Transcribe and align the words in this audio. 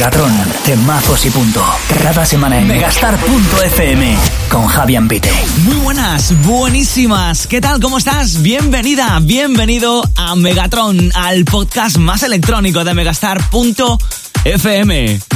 Megatron, 0.00 0.32
temazos 0.64 1.26
y 1.26 1.30
punto. 1.30 1.62
Cada 2.02 2.24
semana 2.24 2.58
en 2.58 2.66
megastar.fm 2.66 4.16
con 4.48 4.66
Javier 4.66 5.06
Pite. 5.06 5.30
Muy 5.64 5.76
buenas, 5.76 6.32
buenísimas. 6.42 7.46
¿Qué 7.46 7.60
tal? 7.60 7.80
¿Cómo 7.80 7.98
estás? 7.98 8.40
Bienvenida, 8.40 9.18
bienvenido 9.20 10.02
a 10.16 10.36
Megatron, 10.36 11.12
al 11.14 11.44
podcast 11.44 11.98
más 11.98 12.22
electrónico 12.22 12.82
de 12.82 12.94
megastar.fm. 12.94 14.19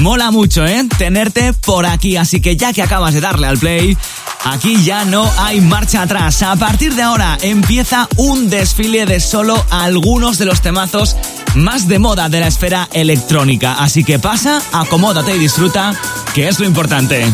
Mola 0.01 0.31
mucho, 0.31 0.65
¿eh? 0.65 0.83
Tenerte 0.97 1.53
por 1.53 1.85
aquí, 1.85 2.17
así 2.17 2.41
que 2.41 2.57
ya 2.57 2.73
que 2.73 2.83
acabas 2.83 3.13
de 3.13 3.21
darle 3.21 3.47
al 3.47 3.59
play, 3.59 3.97
aquí 4.45 4.83
ya 4.83 5.05
no 5.05 5.31
hay 5.39 5.61
marcha 5.61 6.03
atrás. 6.03 6.43
A 6.43 6.57
partir 6.57 6.95
de 6.95 7.03
ahora 7.03 7.37
empieza 7.43 8.09
un 8.17 8.49
desfile 8.49 9.05
de 9.05 9.21
solo 9.21 9.63
algunos 9.71 10.39
de 10.39 10.47
los 10.47 10.63
temazos 10.63 11.17
más 11.55 11.87
de 11.87 11.99
moda 11.99 12.29
de 12.31 12.41
la 12.41 12.47
esfera 12.47 12.89
electrónica. 12.93 13.75
Así 13.75 14.05
que 14.05 14.19
pasa, 14.19 14.63
acomódate 14.73 15.37
y 15.37 15.39
disfruta, 15.39 15.93
que 16.35 16.49
es 16.49 16.59
lo 16.59 16.65
importante. 16.65 17.27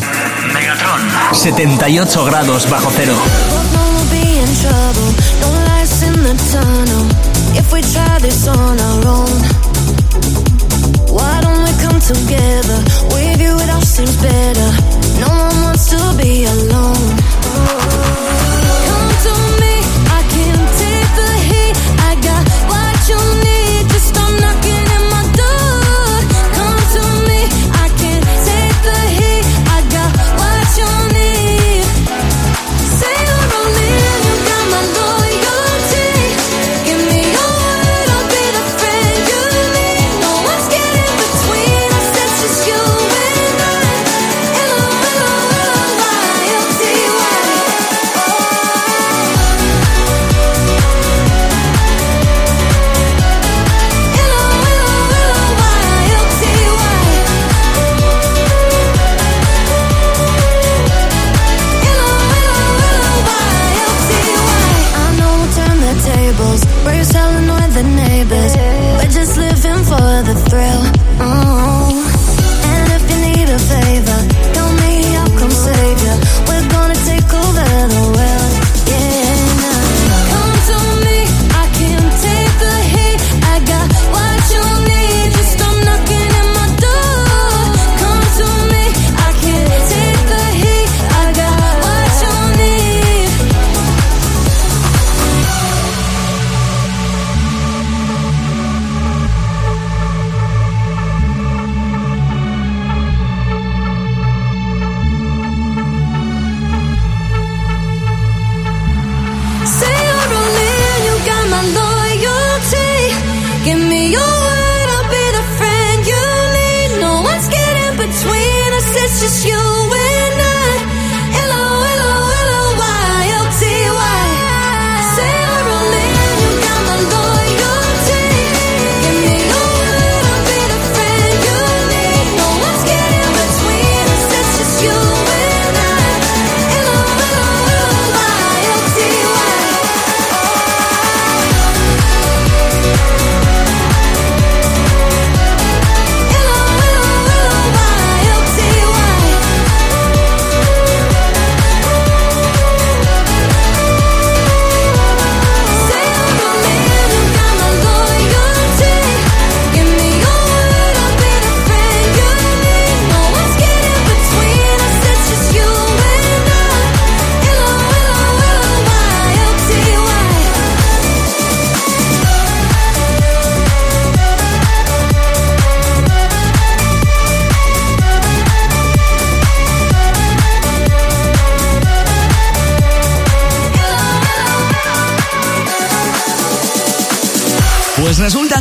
Megatron, 0.53 1.01
78 1.33 2.25
grados 2.25 2.69
bajo 2.69 2.91
cero. 2.97 3.15
Seems 14.07 14.17
better. 14.23 14.70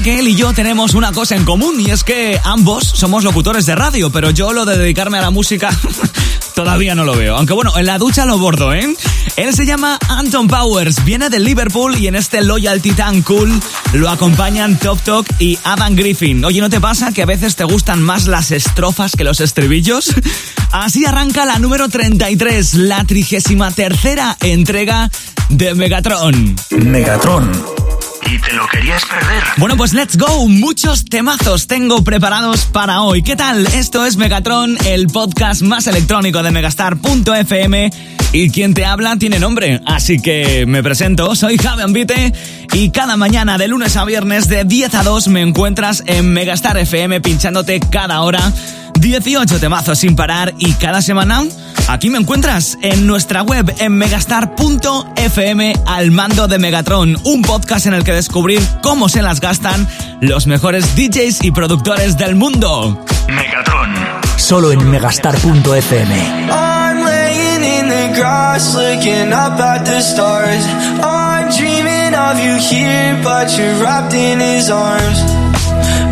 Que 0.04 0.20
él 0.20 0.28
y 0.28 0.36
yo 0.36 0.54
tenemos 0.54 0.94
una 0.94 1.12
cosa 1.12 1.36
en 1.36 1.44
común 1.44 1.80
y 1.80 1.92
es 1.92 2.04
que 2.04 2.40
ambos 2.44 2.86
somos 2.86 3.24
locutores 3.24 3.66
de 3.66 3.76
radio, 3.76 4.10
pero 4.12 4.30
yo 4.30 4.54
lo 4.54 4.66
de 4.66 4.78
dedicarme 4.78 5.18
a 5.18 5.22
la 5.22 5.30
música 5.30 5.70
todavía 6.56 6.96
no 6.96 7.04
lo 7.04 7.16
veo. 7.18 7.36
Aunque 7.36 7.54
bueno, 7.54 7.78
en 7.78 7.86
la 7.86 7.98
ducha 7.98 8.26
lo 8.26 8.38
bordo, 8.38 8.74
¿eh? 8.74 8.96
Él 9.36 9.54
se 9.54 9.66
llama 9.66 9.98
Anton 10.08 10.48
Powers, 10.48 11.04
viene 11.04 11.30
de 11.30 11.40
Liverpool 11.40 11.98
y 11.98 12.08
en 12.08 12.16
este 12.16 12.42
Loyalty 12.42 12.92
Tan 12.92 13.22
Cool 13.24 13.60
lo 13.94 14.10
acompañan 14.10 14.78
Top 14.78 15.02
Talk 15.02 15.28
y 15.40 15.58
Adam 15.64 15.96
Griffin. 15.96 16.46
Oye, 16.46 16.62
¿no 16.62 16.70
te 16.70 16.80
pasa 16.80 17.12
que 17.12 17.24
a 17.24 17.26
veces 17.26 17.56
te 17.56 17.66
gustan 17.66 18.02
más 18.02 18.28
las 18.28 18.52
estrofas 18.52 19.14
que 19.18 19.24
los 19.24 19.42
estribillos? 19.42 20.14
Así 20.72 21.06
arranca 21.06 21.46
la 21.46 21.60
número 21.60 21.90
33, 21.90 22.76
la 22.76 23.04
trigésima 23.04 23.72
tercera 23.72 24.38
entrega 24.40 25.10
de 25.50 25.74
Megatron. 25.76 26.56
Megatron 26.70 27.89
y 28.32 28.38
te 28.40 28.54
lo 28.54 28.68
querías 28.68 29.04
perder. 29.06 29.44
Bueno, 29.58 29.76
pues 29.76 29.94
let's 29.94 30.18
go. 30.18 30.48
Muchos 30.48 31.06
temazos 31.06 31.68
tengo 31.68 32.04
preparados 32.04 32.66
para 32.66 33.02
hoy. 33.02 33.24
¿Qué 33.24 33.36
tal? 33.36 33.66
Esto 33.68 34.06
es 34.06 34.18
Megatron, 34.18 34.78
el 34.86 35.08
podcast 35.08 35.62
más 35.62 35.88
electrónico 35.88 36.44
de 36.44 36.52
megastar.fm. 36.52 37.90
Y 38.32 38.52
quien 38.52 38.76
te 38.76 38.86
habla 38.86 39.16
tiene 39.18 39.40
nombre, 39.40 39.82
así 39.88 40.20
que 40.22 40.66
me 40.68 40.84
presento, 40.84 41.34
soy 41.36 41.58
Javi 41.58 41.82
Ambite 41.82 42.32
y 42.74 42.92
cada 42.92 43.18
mañana 43.18 43.58
de 43.58 43.68
lunes 43.68 43.96
a 43.96 44.06
viernes 44.06 44.48
de 44.48 44.66
10 44.66 44.94
a 44.94 45.04
2 45.04 45.30
me 45.30 45.42
encuentras 45.42 46.04
en 46.06 46.32
Megastar 46.32 46.78
FM 46.78 47.22
pinchándote 47.22 47.80
cada 47.80 48.22
hora 48.22 48.54
18 49.00 49.60
temazos 49.60 49.98
sin 49.98 50.16
parar 50.16 50.54
y 50.60 50.74
cada 50.74 51.02
semana 51.02 51.44
aquí 51.90 52.10
me 52.10 52.20
encuentras 52.20 52.78
en 52.82 53.08
nuestra 53.08 53.42
web 53.42 53.74
en 53.80 53.94
megastar.fm 53.94 55.74
al 55.86 56.12
mando 56.12 56.48
de 56.48 56.60
Megatron, 56.60 57.18
un 57.24 57.42
podcast 57.42 57.88
en 57.88 57.94
el 57.94 58.04
que 58.04 58.14
descubrir 58.14 58.62
cómo 58.82 59.10
se 59.10 59.22
las 59.22 59.40
gastan 59.40 59.88
los 60.22 60.48
mejores 60.48 60.96
DJs 60.96 61.44
y 61.44 61.52
productores 61.52 62.18
del 62.18 62.36
mundo. 62.36 63.04
Megatron, 63.28 63.94
solo 64.38 64.72
en 64.72 64.90
megastar.fm. 64.90 66.50
I'm 66.50 67.04
laying 67.04 67.64
in 67.64 67.90
the 67.90 68.20
grass 68.20 68.76
looking 68.76 69.34
up 69.34 69.60
at 69.60 69.84
the 69.86 70.02
stars. 70.02 70.64
I'm 71.02 71.50
dreaming 71.58 72.14
of 72.14 72.40
you 72.40 72.58
here, 72.60 73.20
but 73.24 73.50
you're 73.58 73.82
wrapped 73.82 74.14
in 74.14 74.40
his 74.40 74.70
arms. 74.70 75.24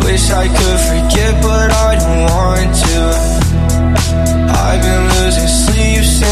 Wish 0.04 0.30
I 0.30 0.48
could 0.48 0.80
forget, 0.80 1.40
but 1.42 1.70
I 1.70 1.96
don't 1.96 2.22
want 2.22 2.38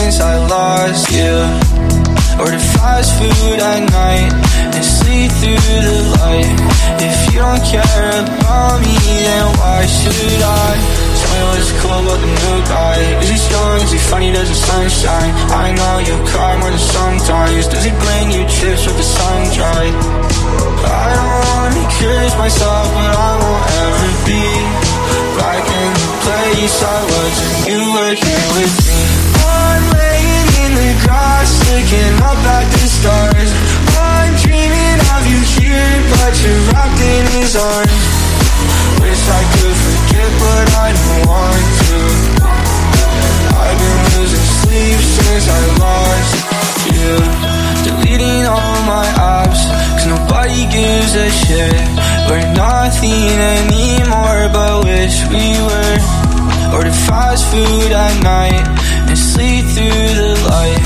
things 0.07 0.21
I 0.21 0.37
lost, 0.47 1.11
yeah. 1.11 2.39
Or 2.39 2.47
to 2.47 2.63
fast 2.79 3.11
food 3.19 3.59
at 3.59 3.83
night 3.91 4.31
and 4.75 4.85
sleep 4.85 5.31
through 5.41 5.59
the 5.59 5.99
light. 6.15 6.55
If 7.03 7.19
you 7.33 7.43
don't 7.43 7.65
care 7.67 8.11
about 8.23 8.79
me, 8.87 8.95
then 9.27 9.47
why 9.59 9.83
should 9.99 10.43
I? 10.63 10.71
Tell 11.19 11.31
me 11.35 11.41
what's 11.51 11.73
cool 11.83 12.01
about 12.07 12.21
the 12.23 12.31
new 12.39 12.59
guy. 12.71 12.99
Is 13.23 13.31
he 13.35 13.39
strong? 13.49 13.81
Is 13.83 13.93
he 13.97 13.99
funny? 13.99 14.31
Does 14.31 14.49
the 14.49 14.55
sun 14.55 14.87
shine? 14.91 15.33
I 15.51 15.75
know 15.75 15.95
you 16.07 16.15
cry 16.31 16.53
more 16.61 16.71
than 16.71 16.87
sometimes. 16.99 17.67
Does 17.67 17.85
he 17.89 17.93
bring 18.05 18.27
you 18.31 18.43
chips 18.47 18.87
with 18.87 18.99
the 19.03 19.09
sun 19.17 19.39
dried? 19.59 19.95
I 20.87 21.09
don't 21.19 21.41
wanna 21.51 21.85
curse 21.99 22.35
myself, 22.39 22.87
but 22.95 23.11
I 23.11 23.33
won't 23.43 23.65
ever 23.83 24.09
be 24.29 24.45
back 25.41 25.65
in 25.67 25.91
the 25.99 26.11
place 26.23 26.77
I 26.95 26.99
was, 27.11 27.35
and 27.47 27.57
you 27.71 27.81
were 27.97 28.15
here 28.15 28.47
with 28.55 28.77
me. 28.87 29.16
The 30.77 30.93
grass, 31.09 31.51
looking 31.73 32.17
up 32.21 32.37
at 32.37 32.69
the 32.69 32.85
stars. 32.85 33.51
I'm 33.97 34.33
dreaming 34.45 35.01
of 35.17 35.23
you 35.25 35.41
here, 35.57 35.93
but 36.13 36.33
you're 36.37 36.63
wrapped 36.69 37.01
in 37.01 37.25
his 37.41 37.57
arms. 37.57 38.05
Wish 39.01 39.23
I 39.25 39.43
could 39.57 39.77
forget, 39.89 40.31
but 40.37 40.67
I 40.77 40.89
don't 40.93 41.23
want 41.33 41.65
to. 41.81 41.99
I've 43.57 43.79
been 43.81 44.01
losing 44.21 44.47
sleep 44.61 45.01
since 45.17 45.49
I 45.49 45.61
lost 45.81 46.33
you. 46.93 47.13
Deleting 47.89 48.45
all 48.45 48.79
my 48.85 49.09
apps, 49.17 49.65
cause 49.97 50.07
nobody 50.13 50.61
gives 50.69 51.13
a 51.17 51.29
shit. 51.33 51.89
We're 52.29 52.53
nothing 52.53 53.33
anymore, 53.57 54.53
but 54.53 54.85
wish 54.85 55.25
we 55.33 55.57
were. 55.57 55.97
Order 56.77 56.93
fast 57.09 57.49
food 57.49 57.93
at 57.93 58.15
night 58.21 58.61
and 59.09 59.17
sleep 59.17 59.65
through 59.73 60.09
the 60.21 60.26
light. 60.49 60.83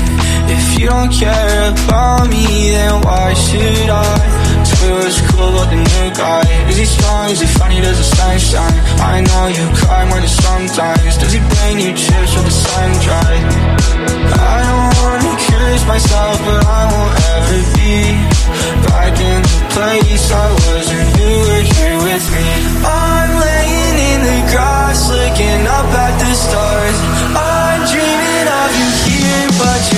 If 0.49 0.79
you 0.79 0.87
don't 0.87 1.11
care 1.11 1.71
about 1.71 2.29
me, 2.29 2.71
then 2.75 3.01
why 3.01 3.33
should 3.33 3.89
I? 3.89 4.41
Me 4.81 4.89
what's 4.97 5.21
cool 5.29 5.53
about 5.53 5.69
the 5.69 5.77
new 5.77 6.07
guy. 6.17 6.41
Is 6.65 6.77
he 6.81 6.85
strong? 6.85 7.29
Is 7.29 7.39
he 7.39 7.45
funny? 7.45 7.77
Does 7.81 8.01
the 8.01 8.07
sun 8.17 8.33
shine? 8.41 8.79
I 8.97 9.21
know 9.21 9.45
you 9.45 9.65
cry 9.77 10.09
more 10.09 10.17
than 10.17 10.27
sometimes. 10.27 11.21
Does 11.21 11.33
he 11.37 11.41
bring 11.53 11.77
you 11.77 11.93
chips 11.93 12.33
with 12.33 12.45
the 12.49 12.57
sun 12.65 12.89
dry? 13.05 13.33
I 14.41 14.57
don't 14.65 14.91
wanna 14.97 15.37
curious 15.37 15.85
myself, 15.85 16.33
but 16.41 16.65
I 16.65 16.81
won't 16.89 17.13
ever 17.29 17.57
be 17.77 17.93
back 18.89 19.13
in 19.21 19.39
the 19.45 19.59
place 19.69 20.25
I 20.33 20.47
was 20.49 20.85
when 20.89 21.07
you 21.21 21.31
were 21.45 21.65
here 21.77 21.97
with 22.01 22.25
me. 22.33 22.45
I'm 22.81 23.31
laying 23.37 23.97
in 24.11 24.19
the 24.25 24.39
grass, 24.49 24.99
looking 25.13 25.61
up 25.77 25.89
at 25.93 26.13
the 26.17 26.33
stars. 26.33 26.97
I'm 27.37 27.81
dreaming 27.85 28.47
of 28.49 28.69
you 28.81 29.10
but 29.63 29.90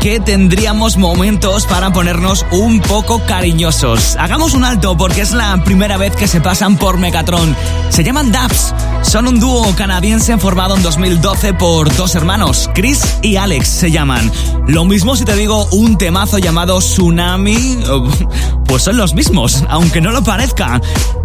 que 0.00 0.20
tendríamos 0.20 0.98
momentos 0.98 1.64
para 1.64 1.90
ponernos 1.90 2.44
un 2.50 2.78
poco 2.80 3.22
cariñosos. 3.24 4.14
Hagamos 4.16 4.52
un 4.52 4.64
alto 4.64 4.98
porque 4.98 5.22
es 5.22 5.32
la 5.32 5.64
primera 5.64 5.96
vez 5.96 6.14
que 6.14 6.28
se 6.28 6.42
pasan 6.42 6.76
por 6.76 6.98
Megatron. 6.98 7.56
Se 7.88 8.04
llaman 8.04 8.30
Dubs. 8.30 8.74
Son 9.00 9.26
un 9.26 9.40
dúo 9.40 9.74
canadiense 9.74 10.36
formado 10.36 10.76
en 10.76 10.82
2012 10.82 11.54
por 11.54 11.94
dos 11.96 12.14
hermanos, 12.14 12.68
Chris 12.74 13.00
y 13.22 13.36
Alex 13.36 13.66
se 13.66 13.90
llaman. 13.90 14.30
Lo 14.66 14.84
mismo 14.84 15.16
si 15.16 15.24
te 15.24 15.34
digo 15.34 15.66
un 15.72 15.96
temazo 15.96 16.36
llamado 16.36 16.78
Tsunami, 16.80 17.78
pues 18.66 18.82
son 18.82 18.96
los 18.96 19.14
mismos, 19.14 19.64
aunque 19.68 20.00
no 20.00 20.10
lo 20.10 20.22
parezca. 20.22 20.80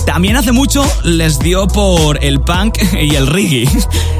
También 0.05 0.35
hace 0.35 0.51
mucho 0.51 0.85
les 1.03 1.39
dio 1.39 1.67
por 1.67 2.23
el 2.23 2.41
punk 2.41 2.77
y 2.93 3.15
el 3.15 3.27
reggae. 3.27 3.67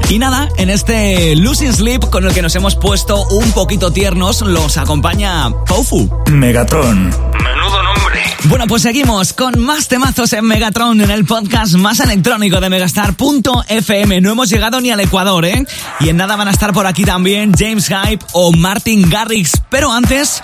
Y 0.10 0.20
nada, 0.20 0.50
en 0.58 0.70
este 0.70 1.36
Losing 1.36 1.74
Sleep 1.74 2.10
con 2.10 2.26
el 2.26 2.34
que 2.34 2.42
nos 2.42 2.54
hemos 2.56 2.76
puesto 2.76 3.26
un 3.30 3.52
poquito 3.54 3.92
tiernos, 3.92 4.42
los 4.42 4.78
acompaña 4.78 5.50
Pofu. 5.66 6.10
Megatron. 6.30 7.06
Menudo 7.06 7.84
nombre. 7.84 8.22
Bueno, 8.46 8.68
pues 8.68 8.82
seguimos 8.82 9.34
con 9.34 9.60
más 9.60 9.88
temazos 9.88 10.34
en 10.34 10.46
Megatron, 10.46 11.00
en 11.00 11.12
el 11.12 11.26
podcast 11.26 11.76
más 11.76 12.00
electrónico 12.00 12.60
de 12.60 12.70
Megastar.fm. 12.70 14.22
No 14.22 14.32
hemos 14.32 14.50
llegado 14.50 14.82
ni 14.82 14.92
al 14.92 15.00
Ecuador, 15.00 15.46
¿eh? 15.46 15.66
Y 16.00 16.10
en 16.10 16.18
nada 16.18 16.36
van 16.36 16.48
a 16.48 16.52
estar 16.52 16.74
por 16.74 16.88
aquí 16.88 17.06
también 17.06 17.54
James 17.58 17.88
Hype 17.88 18.26
o 18.34 18.52
Martin 18.52 19.10
Garrix. 19.10 19.62
Pero 19.70 19.92
antes, 19.92 20.44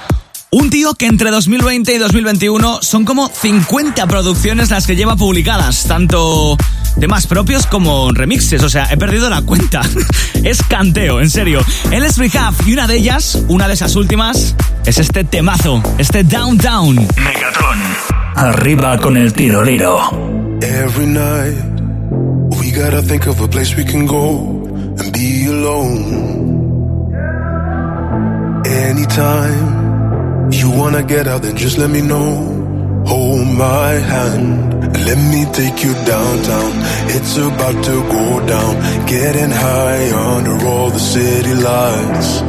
un 0.51 0.69
tío 0.69 0.93
que 0.93 1.07
entre 1.07 1.29
2020 1.29 1.93
y 1.93 1.97
2021 1.97 2.79
son 2.81 3.05
como 3.05 3.29
50 3.29 4.07
producciones 4.07 4.69
las 4.69 4.87
que 4.87 4.95
lleva 4.95 5.15
publicadas, 5.15 5.85
tanto 5.85 6.57
temas 6.99 7.27
propios 7.27 7.67
como 7.67 8.11
remixes, 8.11 8.63
o 8.63 8.69
sea, 8.69 8.87
he 8.91 8.97
perdido 8.97 9.29
la 9.29 9.41
cuenta. 9.41 9.81
es 10.43 10.63
canteo, 10.63 11.21
en 11.21 11.29
serio. 11.29 11.61
Él 11.91 12.03
es 12.03 12.17
Rehab 12.17 12.53
y 12.65 12.73
una 12.73 12.87
de 12.87 12.95
ellas, 12.95 13.43
una 13.49 13.67
de 13.67 13.73
esas 13.73 13.95
últimas, 13.95 14.55
es 14.85 14.97
este 14.97 15.23
temazo, 15.23 15.81
este 15.97 16.23
Downtown. 16.23 16.95
Megatron. 16.95 17.79
Arriba 18.35 18.97
con 18.99 19.17
el 19.17 19.33
tiroliro. 19.33 19.99
Every 20.61 21.07
night, 21.07 21.81
we 22.57 22.71
gotta 22.71 23.01
think 23.01 23.27
of 23.27 23.41
a 23.41 23.47
place 23.47 23.75
we 23.75 23.83
can 23.83 24.05
go 24.05 24.65
and 24.99 25.11
be 25.11 25.45
alone. 25.47 26.37
Anytime 28.65 29.76
you 30.51 30.71
wanna 30.71 31.03
get 31.03 31.27
out, 31.27 31.41
then 31.41 31.55
just 31.57 31.77
let 31.77 31.89
me 31.89 32.01
know. 32.01 32.63
Hold 33.07 33.47
my 33.47 33.91
hand 34.13 34.83
and 34.83 35.05
let 35.07 35.17
me 35.33 35.45
take 35.53 35.83
you 35.83 35.93
downtown. 36.05 36.71
It's 37.15 37.37
about 37.37 37.77
to 37.85 37.95
go 38.15 38.45
down, 38.47 38.73
getting 39.07 39.51
high 39.51 40.05
under 40.35 40.65
all 40.67 40.89
the 40.89 40.99
city 40.99 41.53
lights. 41.55 42.41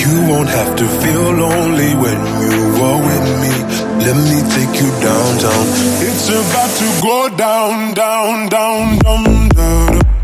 You 0.00 0.14
won't 0.30 0.48
have 0.48 0.76
to 0.76 0.86
feel 1.02 1.26
lonely 1.44 1.92
when 2.02 2.18
you 2.42 2.58
are 2.88 3.00
with 3.08 3.26
me. 3.42 3.54
Let 4.06 4.16
me 4.30 4.38
take 4.56 4.74
you 4.80 4.90
downtown. 5.08 5.64
It's 6.08 6.28
about 6.28 6.72
to 6.80 6.88
go 7.02 7.18
down, 7.36 7.94
down, 7.94 8.48
down, 8.48 8.98
down, 8.98 9.24
down, 9.24 9.48
down, 9.48 10.17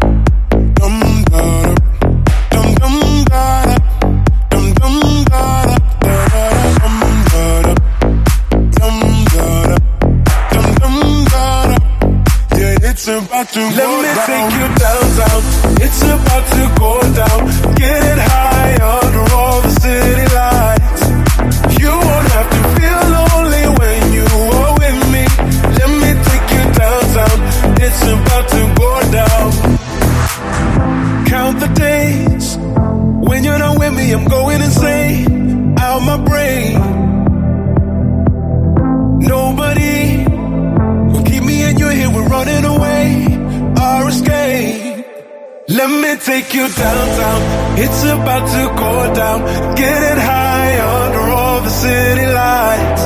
you. 47.23 47.85
It's 47.85 48.03
about 48.05 48.45
to 48.57 48.63
go 48.85 49.15
down. 49.15 49.39
Getting 49.77 50.21
high 50.31 50.75
under 51.03 51.25
all 51.39 51.61
the 51.61 51.71
city 51.71 52.27
lights. 52.27 53.03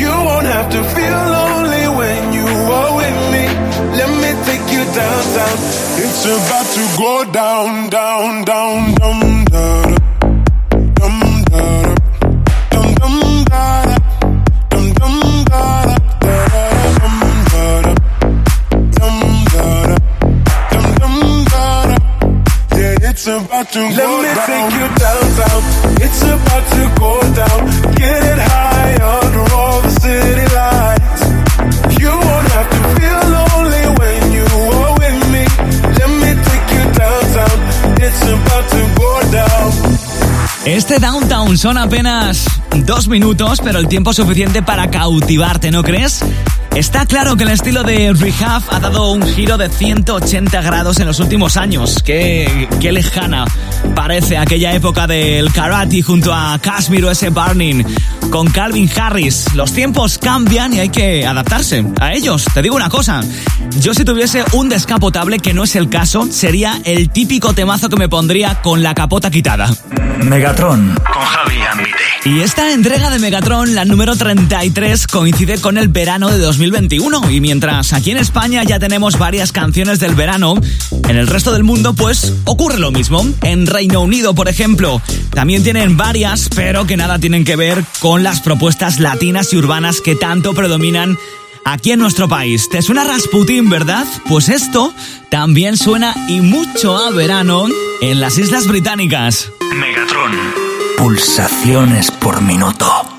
You 0.00 0.10
won't 0.10 0.46
have 0.46 0.68
to 0.76 0.80
feel 0.96 1.20
lonely 1.38 1.84
when 1.98 2.20
you 2.38 2.48
are 2.78 2.92
with 3.00 3.18
me. 3.34 3.44
Let 3.98 4.10
me 4.22 4.30
take 4.48 4.66
you 4.74 4.82
downtown. 5.00 5.56
It's 6.04 6.22
about 6.36 6.68
to 6.76 6.84
go 6.98 7.12
down, 7.32 7.90
down, 7.90 8.44
down, 8.44 8.94
down, 8.94 9.44
down. 9.44 9.94
Dum, 9.94 10.13
it's 23.14 23.26
about 23.28 23.68
to 23.70 23.78
Let 23.78 23.96
go 23.96 24.22
me 24.22 24.34
down. 24.34 24.46
take 24.50 24.70
you 24.78 24.86
downtown. 25.06 25.60
It's 26.04 26.22
about 26.34 26.64
to 26.74 26.82
go 26.98 27.12
down. 27.40 27.60
Getting 27.94 28.40
high 28.50 28.94
under 29.18 29.44
all 29.54 29.80
the 29.82 29.92
city 30.02 30.46
lights. 30.58 31.22
You 32.02 32.10
won't 32.10 32.48
have 32.56 32.68
to 32.74 32.80
feel 32.98 33.22
lonely 33.38 33.84
when 34.00 34.20
you 34.36 34.46
are 34.82 34.94
with 35.02 35.20
me. 35.34 35.44
Let 35.98 36.10
me 36.22 36.30
take 36.48 36.66
you 36.76 36.84
downtown. 37.02 37.56
It's 38.06 38.22
about 38.34 38.66
to 38.74 38.80
go 39.00 39.10
down. 39.38 39.70
Este 40.66 40.98
Downtown 40.98 41.56
son 41.56 41.78
apenas 41.78 42.46
dos 42.84 43.06
minutos, 43.06 43.60
pero 43.62 43.78
el 43.78 43.86
tiempo 43.86 44.12
suficiente 44.12 44.60
para 44.62 44.90
cautivarte, 44.90 45.70
¿no 45.70 45.84
crees? 45.84 46.24
Está 46.74 47.06
claro 47.06 47.36
que 47.36 47.44
el 47.44 47.50
estilo 47.50 47.84
de 47.84 48.12
Rehab 48.12 48.62
ha 48.68 48.80
dado 48.80 49.12
un 49.12 49.22
giro 49.22 49.56
de 49.56 49.68
180 49.68 50.60
grados 50.60 50.98
en 50.98 51.06
los 51.06 51.20
últimos 51.20 51.56
años. 51.56 52.02
Qué, 52.02 52.68
qué 52.80 52.90
lejana 52.90 53.44
parece 53.94 54.36
aquella 54.36 54.74
época 54.74 55.06
del 55.06 55.52
karate 55.52 56.02
junto 56.02 56.34
a 56.34 56.58
Kashmir 56.58 57.04
o 57.04 57.10
ese 57.12 57.30
Burning 57.30 57.84
con 58.30 58.48
Calvin 58.50 58.90
Harris. 58.96 59.54
Los 59.54 59.72
tiempos 59.72 60.18
cambian 60.18 60.74
y 60.74 60.80
hay 60.80 60.88
que 60.88 61.24
adaptarse 61.24 61.84
a 62.00 62.12
ellos. 62.12 62.44
Te 62.52 62.62
digo 62.62 62.74
una 62.74 62.88
cosa, 62.88 63.20
yo 63.78 63.94
si 63.94 64.04
tuviese 64.04 64.44
un 64.52 64.68
descapotable, 64.68 65.38
que 65.38 65.54
no 65.54 65.62
es 65.62 65.76
el 65.76 65.88
caso, 65.88 66.26
sería 66.30 66.80
el 66.84 67.10
típico 67.10 67.52
temazo 67.52 67.88
que 67.88 67.96
me 67.96 68.08
pondría 68.08 68.60
con 68.62 68.82
la 68.82 68.94
capota 68.94 69.30
quitada. 69.30 69.70
Megatron 70.22 70.94
con 71.12 71.22
Javi 71.22 71.56
Ambite. 71.70 72.14
Y 72.24 72.40
esta 72.40 72.72
entrega 72.72 73.10
de 73.10 73.18
Megatron, 73.18 73.74
la 73.74 73.84
número 73.84 74.16
33, 74.16 75.06
coincide 75.06 75.60
con 75.60 75.76
el 75.76 75.88
verano 75.88 76.30
de 76.30 76.38
2021. 76.70 77.30
Y 77.30 77.40
mientras 77.40 77.92
aquí 77.92 78.10
en 78.10 78.18
España 78.18 78.62
ya 78.64 78.78
tenemos 78.78 79.18
varias 79.18 79.52
canciones 79.52 80.00
del 80.00 80.14
verano, 80.14 80.54
en 81.08 81.16
el 81.16 81.26
resto 81.26 81.52
del 81.52 81.64
mundo 81.64 81.94
pues 81.94 82.32
ocurre 82.44 82.78
lo 82.78 82.90
mismo. 82.90 83.26
En 83.42 83.66
Reino 83.66 84.00
Unido, 84.00 84.34
por 84.34 84.48
ejemplo, 84.48 85.00
también 85.30 85.62
tienen 85.62 85.96
varias, 85.96 86.48
pero 86.54 86.86
que 86.86 86.96
nada 86.96 87.18
tienen 87.18 87.44
que 87.44 87.56
ver 87.56 87.84
con 88.00 88.22
las 88.22 88.40
propuestas 88.40 89.00
latinas 89.00 89.52
y 89.52 89.56
urbanas 89.56 90.00
que 90.00 90.16
tanto 90.16 90.54
predominan 90.54 91.18
aquí 91.64 91.92
en 91.92 91.98
nuestro 91.98 92.28
país. 92.28 92.68
¿Te 92.68 92.82
suena 92.82 93.04
Rasputin, 93.04 93.68
verdad? 93.68 94.06
Pues 94.28 94.48
esto 94.48 94.92
también 95.30 95.76
suena 95.76 96.14
y 96.28 96.40
mucho 96.40 96.96
a 96.96 97.10
verano 97.10 97.66
en 98.00 98.20
las 98.20 98.38
Islas 98.38 98.66
Británicas. 98.66 99.50
Megatron. 99.74 100.32
Pulsaciones 100.96 102.10
por 102.10 102.40
minuto. 102.40 103.13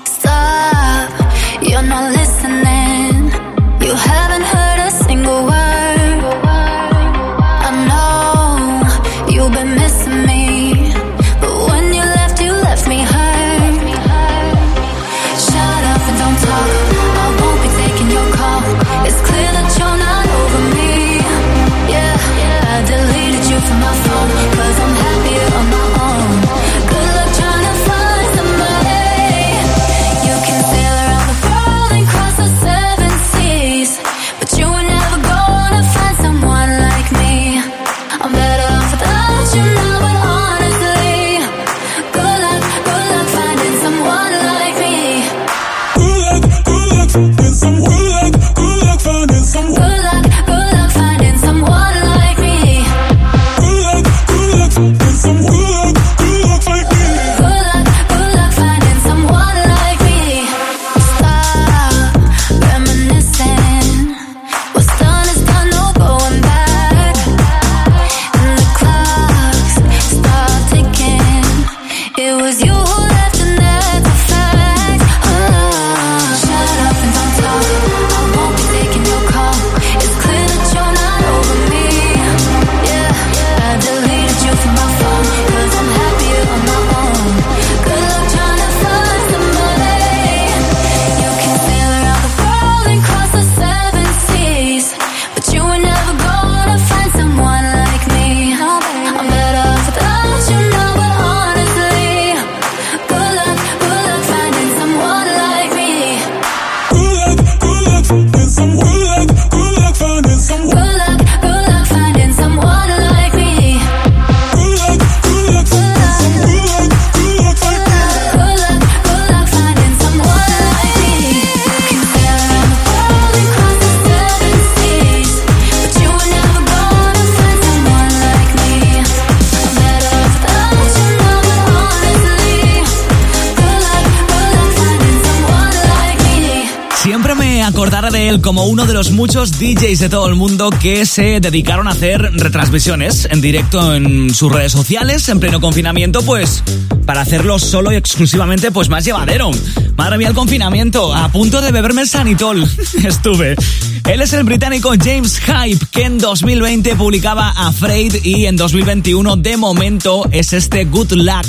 Como 138.40 138.64
uno 138.64 138.86
de 138.86 138.94
los 138.94 139.10
muchos 139.12 139.58
DJs 139.58 140.00
de 140.00 140.08
todo 140.08 140.28
el 140.28 140.34
mundo 140.34 140.70
que 140.70 141.06
se 141.06 141.40
dedicaron 141.40 141.88
a 141.88 141.92
hacer 141.92 142.20
retransmisiones 142.20 143.26
en 143.30 143.40
directo 143.40 143.94
en 143.94 144.34
sus 144.34 144.52
redes 144.52 144.72
sociales 144.72 145.28
en 145.28 145.40
pleno 145.40 145.60
confinamiento, 145.60 146.22
pues 146.22 146.62
para 147.04 147.20
hacerlo 147.20 147.58
solo 147.58 147.92
y 147.92 147.96
exclusivamente 147.96 148.70
pues 148.70 148.88
más 148.88 149.04
llevadero. 149.04 149.50
Madre 149.96 150.18
mía 150.18 150.28
el 150.28 150.34
confinamiento, 150.34 151.14
a 151.14 151.28
punto 151.30 151.60
de 151.60 151.72
beberme 151.72 152.02
el 152.02 152.08
sanitol. 152.08 152.68
Estuve. 153.04 153.56
Él 154.04 154.20
es 154.20 154.32
el 154.32 154.44
británico 154.44 154.92
James 154.98 155.38
Hype, 155.38 155.86
que 155.90 156.04
en 156.04 156.18
2020 156.18 156.96
publicaba 156.96 157.50
Afraid 157.50 158.14
y 158.24 158.46
en 158.46 158.56
2021 158.56 159.36
de 159.36 159.56
momento 159.56 160.28
es 160.30 160.52
este 160.52 160.84
Good 160.84 161.12
Luck. 161.12 161.46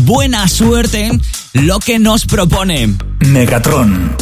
Buena 0.00 0.48
suerte 0.48 1.18
lo 1.52 1.78
que 1.78 1.98
nos 1.98 2.26
propone. 2.26 2.94
Megatron. 3.20 4.14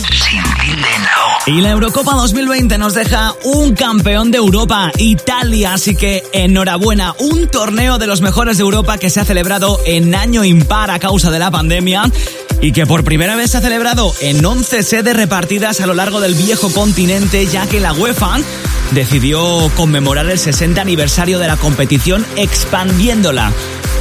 Y 1.46 1.60
la 1.60 1.70
Eurocopa 1.70 2.14
2020 2.14 2.78
nos 2.78 2.94
deja 2.94 3.34
un 3.44 3.74
campeón 3.74 4.30
de 4.30 4.38
Europa, 4.38 4.90
Italia, 4.96 5.74
así 5.74 5.94
que 5.94 6.22
enhorabuena, 6.32 7.14
un 7.18 7.48
torneo 7.48 7.98
de 7.98 8.06
los 8.06 8.22
mejores 8.22 8.56
de 8.56 8.62
Europa 8.62 8.96
que 8.96 9.10
se 9.10 9.20
ha 9.20 9.26
celebrado 9.26 9.78
en 9.84 10.14
año 10.14 10.42
impar 10.42 10.90
a 10.90 10.98
causa 10.98 11.30
de 11.30 11.38
la 11.38 11.50
pandemia 11.50 12.10
y 12.62 12.72
que 12.72 12.86
por 12.86 13.04
primera 13.04 13.36
vez 13.36 13.50
se 13.50 13.58
ha 13.58 13.60
celebrado 13.60 14.14
en 14.22 14.42
11 14.42 14.82
sedes 14.82 15.14
repartidas 15.14 15.82
a 15.82 15.86
lo 15.86 15.92
largo 15.92 16.22
del 16.22 16.34
viejo 16.34 16.72
continente, 16.72 17.46
ya 17.46 17.66
que 17.66 17.78
la 17.78 17.92
UEFA 17.92 18.38
decidió 18.92 19.70
conmemorar 19.76 20.30
el 20.30 20.38
60 20.38 20.80
aniversario 20.80 21.38
de 21.38 21.48
la 21.48 21.58
competición 21.58 22.24
expandiéndola 22.36 23.52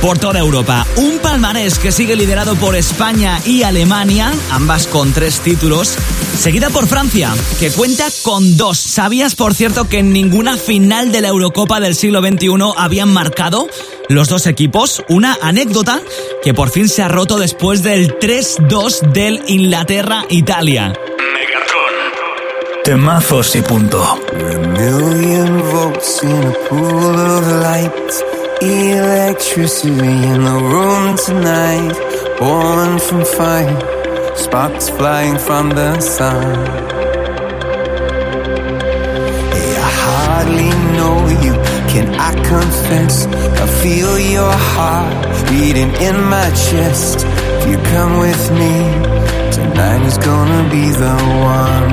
por 0.03 0.19
toda 0.19 0.39
Europa. 0.39 0.86
Un 0.98 1.19
palmarés 1.19 1.79
que 1.79 1.93
sigue 1.93 2.17
liderado 2.17 2.55
por 2.55 2.75
España 2.75 3.39
y 3.45 3.63
Alemania, 3.63 4.33
ambas 4.51 4.86
con 4.86 5.13
tres 5.13 5.39
títulos, 5.39 5.95
seguida 6.38 6.69
por 6.69 6.88
Francia, 6.88 7.33
que 7.57 7.72
cuenta 7.72 8.07
con 8.22 8.57
dos. 8.57 8.77
¿Sabías, 8.77 9.33
por 9.33 9.53
cierto, 9.53 9.88
que 9.88 10.00
en 10.00 10.12
ninguna 10.12 10.57
final 10.57 11.13
de 11.13 11.22
la 11.22 11.29
Eurocopa 11.29 11.79
del 11.79 11.95
siglo 11.95 12.19
XXI 12.19 12.74
habían 12.75 13.13
marcado 13.13 13.69
los 14.10 14.27
dos 14.27 14.45
equipos? 14.45 15.05
Una 15.07 15.38
anécdota 15.41 16.01
que 16.43 16.53
por 16.53 16.69
fin 16.69 16.89
se 16.89 17.01
ha 17.01 17.07
roto 17.07 17.39
después 17.39 17.81
del 17.81 18.19
3-2 18.19 19.13
del 19.13 19.41
Inglaterra-Italia. 19.48 20.89
Megatron. 20.89 22.83
Temazos 22.83 23.55
y 23.55 23.62
punto. 23.62 24.19
Electricity 28.63 29.91
in 29.91 30.39
the 30.46 30.58
room 30.74 31.17
tonight. 31.17 31.91
Born 32.39 32.98
from 32.98 33.25
fire. 33.25 34.38
Sparks 34.38 34.88
flying 34.88 35.38
from 35.38 35.72
the 35.72 36.00
sun. 36.00 36.55
Hey, 39.51 39.75
I 39.88 39.91
hardly 40.05 40.70
know 40.96 41.17
you. 41.43 41.53
can 41.91 42.08
I 42.15 42.32
confess? 42.51 43.25
I 43.63 43.67
feel 43.82 44.17
your 44.17 44.55
heart 44.72 45.50
beating 45.50 45.91
in 46.08 46.24
my 46.24 46.50
chest. 46.65 47.25
If 47.25 47.70
you 47.70 47.77
come 47.93 48.17
with 48.20 48.43
me, 48.62 48.75
tonight 49.51 50.03
is 50.08 50.17
gonna 50.20 50.70
be 50.70 50.86
the 51.03 51.15
one. 51.51 51.92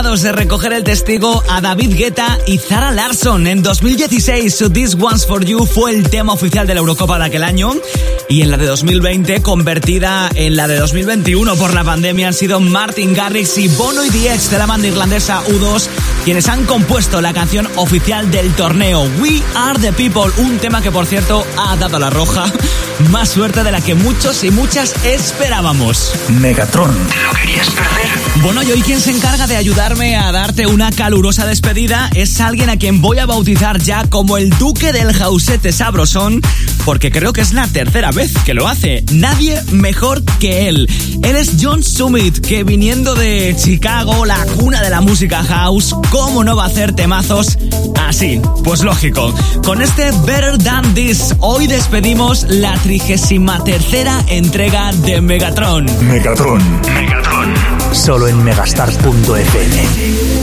Encargados 0.00 0.22
de 0.22 0.32
recoger 0.32 0.72
el 0.72 0.82
testigo 0.82 1.44
a 1.46 1.60
David 1.60 1.94
Guetta 1.94 2.38
y 2.46 2.56
Zara 2.56 2.90
Larson. 2.90 3.46
En 3.46 3.62
2016, 3.62 4.54
su 4.54 4.70
This 4.70 4.96
One's 4.98 5.26
For 5.26 5.44
You 5.44 5.66
fue 5.66 5.92
el 5.92 6.08
tema 6.08 6.32
oficial 6.32 6.66
de 6.66 6.72
la 6.72 6.80
Eurocopa 6.80 7.18
de 7.18 7.26
aquel 7.26 7.44
año. 7.44 7.72
Y 8.26 8.40
en 8.40 8.50
la 8.50 8.56
de 8.56 8.64
2020, 8.64 9.42
convertida 9.42 10.30
en 10.34 10.56
la 10.56 10.68
de 10.68 10.78
2021 10.78 11.54
por 11.56 11.74
la 11.74 11.84
pandemia, 11.84 12.28
han 12.28 12.34
sido 12.34 12.60
Martin 12.60 13.12
Garrix 13.12 13.58
y 13.58 13.68
Bono 13.68 14.02
y 14.02 14.08
DX 14.08 14.50
de 14.50 14.58
la 14.58 14.64
banda 14.64 14.88
irlandesa 14.88 15.42
U2 15.44 15.88
quienes 16.24 16.48
han 16.48 16.66
compuesto 16.66 17.20
la 17.20 17.32
canción 17.32 17.66
oficial 17.76 18.30
del 18.30 18.52
torneo 18.54 19.02
We 19.20 19.42
Are 19.54 19.78
the 19.78 19.92
People, 19.92 20.30
un 20.38 20.58
tema 20.58 20.82
que 20.82 20.90
por 20.90 21.06
cierto 21.06 21.46
ha 21.56 21.76
dado 21.76 21.96
a 21.96 22.00
la 22.00 22.10
roja 22.10 22.44
más 23.10 23.30
suerte 23.30 23.64
de 23.64 23.72
la 23.72 23.80
que 23.80 23.94
muchos 23.94 24.44
y 24.44 24.50
muchas 24.50 24.94
esperábamos. 25.04 26.12
Megatron. 26.28 26.94
¿Te 27.08 27.22
lo 27.22 27.32
querías 27.32 27.70
perder? 27.70 28.42
Bueno, 28.42 28.62
y 28.62 28.70
hoy 28.72 28.82
quien 28.82 29.00
se 29.00 29.10
encarga 29.10 29.46
de 29.46 29.56
a 29.90 30.30
darte 30.30 30.68
una 30.68 30.92
calurosa 30.92 31.46
despedida 31.46 32.10
es 32.14 32.40
alguien 32.40 32.70
a 32.70 32.76
quien 32.76 33.00
voy 33.00 33.18
a 33.18 33.26
bautizar 33.26 33.80
ya 33.80 34.06
como 34.08 34.38
el 34.38 34.50
duque 34.50 34.92
del 34.92 35.12
jausete 35.12 35.72
sabrosón, 35.72 36.40
porque 36.84 37.10
creo 37.10 37.32
que 37.32 37.40
es 37.40 37.52
la 37.52 37.66
tercera 37.66 38.12
vez 38.12 38.32
que 38.44 38.54
lo 38.54 38.68
hace. 38.68 39.04
Nadie 39.12 39.60
mejor 39.72 40.22
que 40.38 40.68
él. 40.68 40.88
Él 41.24 41.34
es 41.34 41.56
John 41.60 41.82
Summit, 41.82 42.38
que 42.38 42.62
viniendo 42.62 43.16
de 43.16 43.56
Chicago, 43.58 44.24
la 44.24 44.38
cuna 44.58 44.80
de 44.80 44.90
la 44.90 45.00
música 45.00 45.42
house, 45.42 45.92
¿cómo 46.10 46.44
no 46.44 46.54
va 46.54 46.64
a 46.64 46.68
hacer 46.68 46.92
temazos 46.92 47.58
así? 48.06 48.40
Pues 48.62 48.82
lógico. 48.82 49.34
Con 49.64 49.82
este 49.82 50.12
Better 50.24 50.56
Than 50.58 50.94
This, 50.94 51.34
hoy 51.40 51.66
despedimos 51.66 52.44
la 52.44 52.74
trigésima 52.74 53.62
tercera 53.64 54.24
entrega 54.28 54.92
de 54.92 55.20
Megatron. 55.20 55.86
Megatron. 56.06 56.62
Megatron. 56.94 57.29
Solo 57.92 58.28
en 58.28 58.42
megastar.fm. 58.42 60.39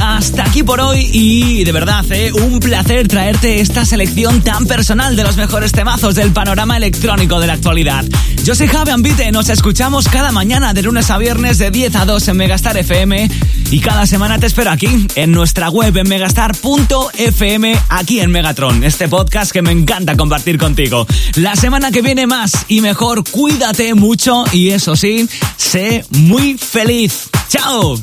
hasta 0.00 0.44
aquí 0.44 0.62
por 0.62 0.82
hoy 0.82 1.08
y 1.12 1.64
de 1.64 1.72
verdad, 1.72 2.04
¿eh? 2.10 2.30
un 2.30 2.60
placer 2.60 3.08
traerte 3.08 3.60
esta 3.60 3.86
selección 3.86 4.42
tan 4.42 4.66
personal 4.66 5.16
de 5.16 5.22
los 5.22 5.36
mejores 5.36 5.72
temazos 5.72 6.14
del 6.14 6.30
panorama 6.30 6.76
electrónico 6.76 7.40
de 7.40 7.46
la 7.46 7.54
actualidad. 7.54 8.04
Yo 8.44 8.54
soy 8.54 8.68
Javi 8.68 8.90
Ambite, 8.90 9.32
nos 9.32 9.48
escuchamos 9.48 10.08
cada 10.08 10.30
mañana 10.30 10.74
de 10.74 10.82
lunes 10.82 11.10
a 11.10 11.16
viernes 11.16 11.56
de 11.56 11.70
10 11.70 11.96
a 11.96 12.04
2 12.04 12.28
en 12.28 12.36
Megastar 12.36 12.76
FM 12.76 13.30
y 13.70 13.80
cada 13.80 14.04
semana 14.04 14.38
te 14.38 14.46
espero 14.46 14.70
aquí 14.70 15.06
en 15.14 15.32
nuestra 15.32 15.70
web 15.70 15.96
en 15.96 16.06
megastar.fm 16.06 17.74
aquí 17.88 18.20
en 18.20 18.30
Megatron, 18.30 18.84
este 18.84 19.08
podcast 19.08 19.52
que 19.52 19.62
me 19.62 19.72
encanta 19.72 20.18
compartir 20.18 20.58
contigo. 20.58 21.06
La 21.36 21.56
semana 21.56 21.90
que 21.90 22.02
viene 22.02 22.26
más 22.26 22.66
y 22.68 22.82
mejor, 22.82 23.24
cuídate 23.24 23.94
mucho 23.94 24.44
y 24.52 24.68
eso 24.68 24.96
sí, 24.96 25.26
sé 25.56 26.04
muy 26.10 26.58
feliz. 26.58 27.30
¡Chao! 27.48 27.98